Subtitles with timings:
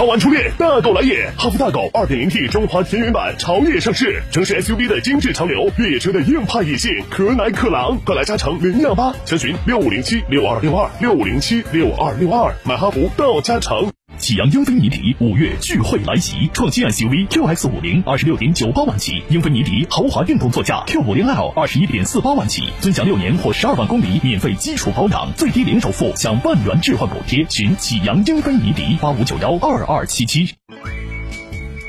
[0.00, 1.30] 超玩初恋，大狗来也！
[1.36, 13.92] 哈弗大狗 2.0T 中华田园版潮野上市，城市 SUV 的精致潮流，越野车的硬派野性，可奶可狼，快来加诚零幺八，详询六五零七六二六二六五零七六二六二，买哈弗到加诚。
[14.20, 27.46] 启阳英菲尼迪五月聚会来袭，创新 SUV QX 五零二十六点九八万起，英菲尼迪豪华运动座驾 Q 五零 L 二十一点四八万起，尊享六年或十二万公里免费基础保养，最低零首付享万元置换补贴。
[27.48, 30.50] 寻启阳英菲尼迪八五九幺二二七七。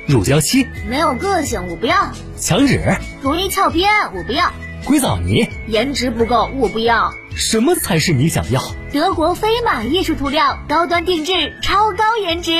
[0.07, 4.53] 乳胶漆没有个性，我不要；墙纸容易翘边，我不要；
[4.85, 7.13] 硅藻泥颜值不够，我不要。
[7.35, 8.61] 什么才是你想要？
[8.91, 12.51] 德国飞马艺术涂料，高端定制，超高颜值，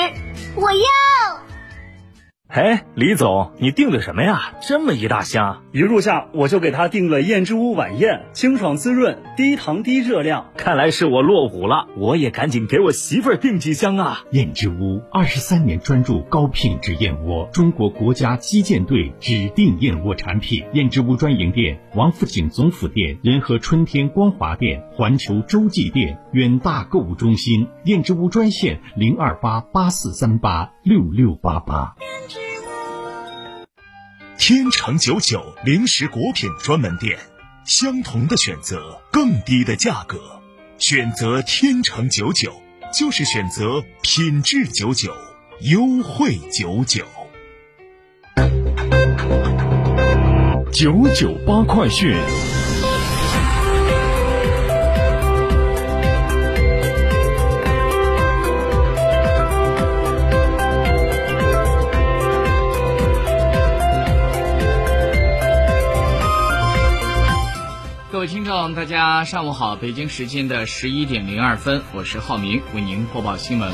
[0.55, 1.40] 我要。
[2.53, 4.55] 哎，李总，你订的什么呀？
[4.61, 5.63] 这么一大箱！
[5.71, 10.47] 一入夏，我就给他订了燕之屋晚宴，清爽滋润，低糖低热量。
[10.57, 14.19] 看来是我落伍了，我也赶紧给我媳妇儿订几箱啊！
[14.31, 20.65] 燕之屋二十三年专注高品质燕窝，中国国家击剑队指定燕窝产品。
[20.73, 27.69] 燕之屋专营店：王府井总府店、仁和春天光华店、环球洲际店、远大购物中心。
[27.85, 31.95] 燕之屋专线：零二八八四三八六六八八。
[34.39, 37.19] 天成九九零食果品专门店，
[37.65, 40.17] 相同的选择，更低的价格，
[40.79, 42.51] 选择天成九九
[42.91, 45.13] 就是选择品质九九，
[45.59, 47.05] 优惠九九。
[50.73, 52.17] 九九八快讯。
[68.69, 69.75] 大家上午好！
[69.75, 73.69] 北京时间的十一点零二分，我是浩明，为您播报新闻。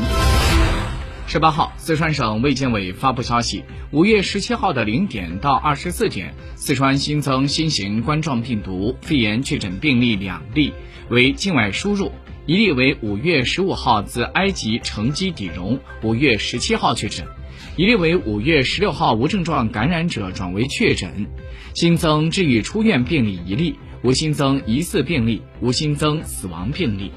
[1.27, 10.73] 十八号，四川省卫健委发布消息，五月十七号的零点到二十四点，四川新增新型冠状病毒肺炎确诊病例两例，
[11.09, 12.11] 为境外输入，
[12.45, 17.27] 一例为五月十五号自埃及乘机抵蓉，五月十七号确诊，
[17.75, 21.27] 一例为五月十六号无症状感染者转为确诊，
[21.75, 23.77] 新增治愈出院病例一例。
[24.03, 27.11] 无新增疑似病例，无新增死亡病例。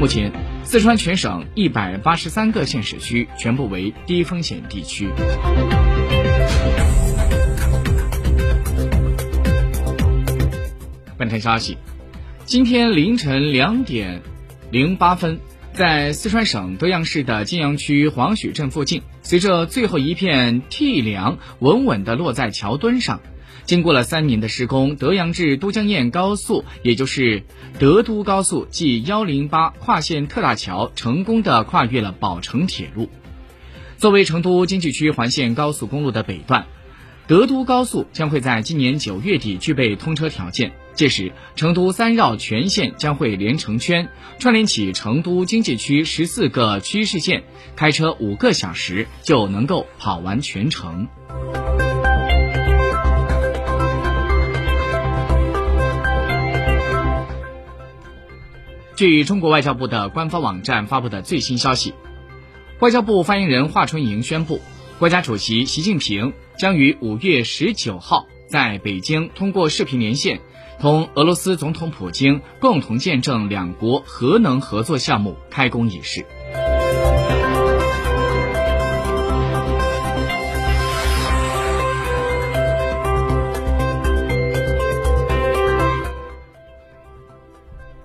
[0.00, 0.30] 目前，
[0.62, 5.08] 四川全省一百八十三个县市区全部为低风险地区。
[11.16, 11.76] 本台消息，
[12.44, 14.22] 今天凌晨两点
[14.70, 15.40] 零八分，
[15.72, 23.20] 在四川省德阳市的金阳区黄许镇附近，随着最后一片替梁稳稳地落在桥墩上。
[23.64, 27.42] 经过了三年的施工，德阳至都江堰高速，也就是
[27.78, 33.10] 德都高速 G 幺零八跨线特大桥，成功的跨越了宝成铁路。
[33.98, 36.66] 作为成都经济区环线高速公路的北段，
[37.26, 40.72] 德都高速将会在今年九月底具备通车条件。
[40.94, 44.08] 届时，成都三绕全线将会连成圈，
[44.40, 47.44] 串联起成都经济区十四个区市县，
[47.76, 51.06] 开车五个小时就能够跑完全程。
[58.98, 61.94] 据中国外交部的官方网站发布的最新消息，
[62.80, 64.60] 外交部发言人华春莹宣布，
[64.98, 70.40] 国家主席习近平将于五月十九号在北京通过视频连线，
[70.80, 76.26] 同俄罗斯总统普京共同见证两国核能合作项目开工仪式。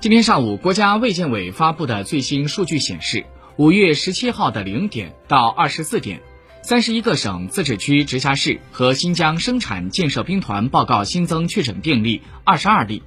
[0.03, 3.23] 今天上午，国家卫健委发布的最新数据显示，
[3.55, 6.21] 五月十七号的零点到二十四点，
[6.61, 13.01] 三十一个省、自治区、直辖市和新疆生产建设兵团报告新增确诊病例二十二例，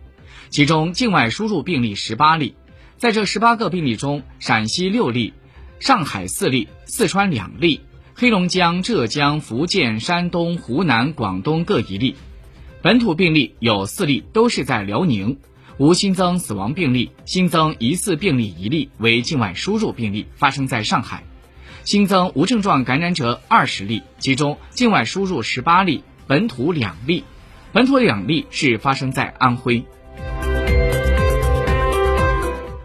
[0.48, 2.54] 其中境外输入病例十八例。
[2.96, 5.34] 在这十八个病例中，陕西六例，
[5.80, 7.82] 上海四例，四川两例，
[8.14, 12.16] 黑龙江、浙江、福建、山东、湖南、广东各一例。
[12.80, 15.36] 本土病例有四例，都是在辽宁。
[15.78, 21.24] 无新增死亡病例，新增疑似病例一例为境外输入病例，发生在上海。
[21.84, 27.24] 新增无症状感染者二十例，其中境外输入十八例，本土两例，
[27.72, 29.84] 本土两例是发生在安徽。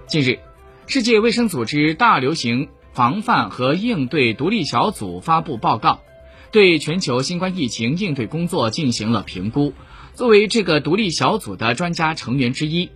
[0.07, 0.39] 近日，
[0.85, 6.01] 世界卫生组织大流行防范和应对独立小组发布报告，
[6.51, 9.73] 对全球新冠疫情应对工作进行了评估。
[10.13, 12.90] 作为这个独立小组的专家成员之一，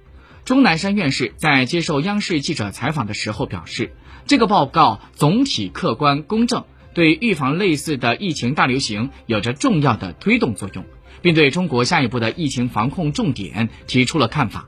[0.44, 3.92] 钟南山院士在接受央视记者采访的时候表示。
[4.28, 6.64] 这个报告总体客观公正，
[6.96, 10.84] 对预防类似的疫情大流行有着重要的推动作用，
[11.22, 14.68] 并对中国下一步的疫情防控重点提出了看法。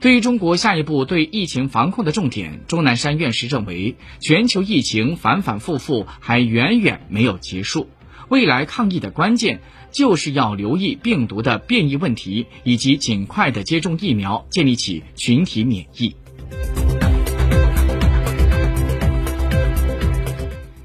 [0.00, 7.90] 对于中国下一步对疫情防控的重点，钟南山院士认为，全球疫情反反复复还远远没有结束，
[8.28, 9.60] 未来抗疫的关键
[9.92, 16.14] 就是要留意病毒的变异问题，以及尽快的接种疫苗，建立起群体免疫。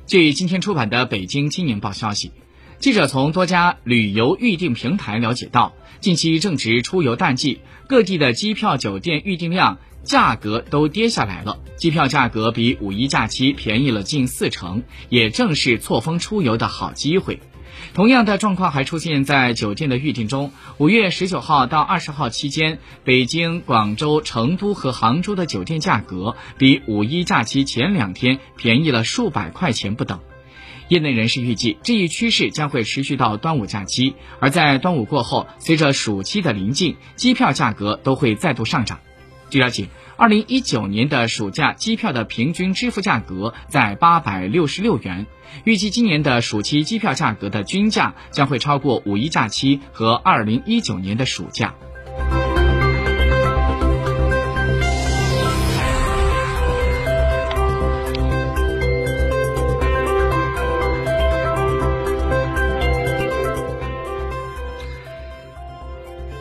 [0.05, 2.31] 据今天出版的《北京青年报》消息，
[2.77, 17.39] 记者从多家旅游预订平台了解到，近期正值出游淡季，各地的机票、酒店预订量、价格都跌下来了，机票价格比五一假期便宜了近四成，也正是错峰出游的好机会。
[17.93, 20.51] 同样的状况还出现在酒店的预订中。
[20.77, 30.19] 五月十九号到二十号期间，北京、广州、成都和杭州的酒店价格比五一假期前两天便宜了数百块钱不等。
[30.89, 34.13] 业内人士预计，这一趋势将会持续到端午假期。
[34.39, 38.99] 而在端午过后，随着暑期的临近，机票价格都会再度上涨。
[39.51, 39.89] 据了解。
[40.17, 45.25] 二零一九年的暑假机票的平均支付价格在八百六十六元，
[45.63, 51.75] 预计今年的暑期机票价格的均价将会超过五一假期和二零一九年的暑假。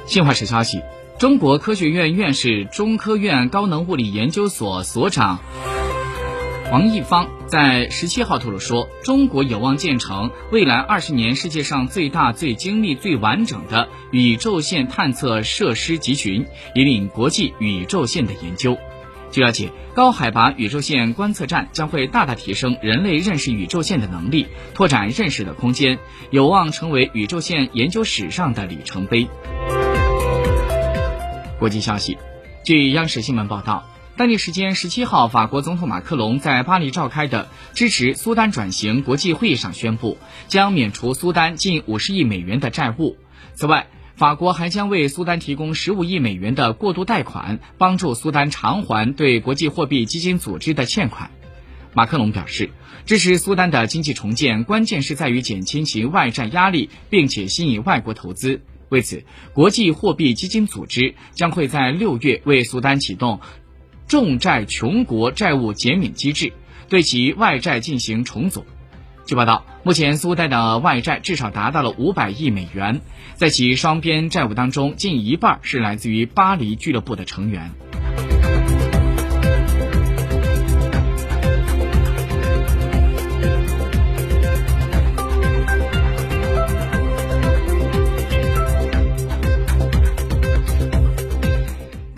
[0.06, 0.82] 新华社消息。
[1.20, 5.38] 中国科学院院士、中科院高能物理研究所所长
[6.72, 18.78] 王毅芳在十七号透露说，中国有望建成未来二十年世界上最大、最精密、最完整的宇宙线探测设施集群，引领国际宇宙线的研究。
[19.30, 25.98] 据了解，高海拔宇宙线观测站将会大大提升人类认识宇宙线的能力，拓展认识的空间，
[26.30, 29.28] 有望成为宇宙线研究史上的里程碑。
[31.60, 32.16] 国际消息，
[32.64, 33.86] 据央视新闻报道，
[34.16, 40.16] 当地时间十七号，法国总统马克龙在巴黎召开的支持苏丹转型国际会议上宣布，
[40.48, 43.18] 将免除苏丹近五十亿美元的债务。
[43.52, 51.30] 此外，法国还将为苏丹提供十五亿美元的过渡贷款，帮助苏丹偿还对国际货币基金组织的欠款。
[51.92, 52.70] 马克龙表示，
[53.04, 58.62] 支持苏丹的经济重建，关键是在于减轻其外债压力，并且吸引外国投资。
[58.90, 63.40] 为此，国际货币基金组织将会在六月为苏丹启动
[64.06, 66.52] 重债穷国债务减免机制，
[66.88, 68.66] 对其外债进行重组。
[69.26, 73.00] 据报道，目前苏丹的外债至少达到了五百亿美元，
[73.36, 77.70] 在其双边债务当中，近一半是来自于巴黎俱乐部的成员。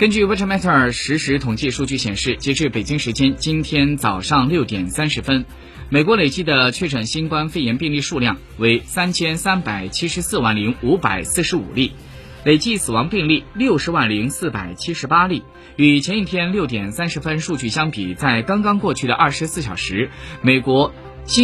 [0.03, 5.45] 根据 w a t e r m e t e r 实时统计数据显示，截至北京时间今天早上六点三十分，
[5.91, 11.93] 美国累计的确诊新冠肺炎病例数量为三千三百七十四万零五百四十五例，
[12.45, 15.45] 累计死亡病例六十万零四百七十八例。
[15.77, 20.11] 与前一天六点三十分数据相比，在刚刚过去的二十四小时，
[20.43, 20.93] 美国
[21.27, 21.41] 新